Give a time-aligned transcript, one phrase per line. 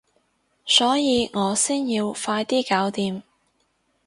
[0.65, 3.21] 所以我先要快啲搞掂